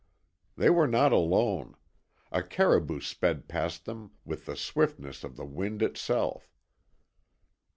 They 0.57 0.71
were 0.71 0.87
not 0.87 1.11
alone. 1.11 1.75
A 2.31 2.41
caribou 2.41 3.01
sped 3.01 3.47
past 3.47 3.85
them 3.85 4.09
with 4.25 4.47
the 4.47 4.55
swiftness 4.55 5.23
of 5.23 5.35
the 5.35 5.45
wind 5.45 5.83
itself. 5.83 6.55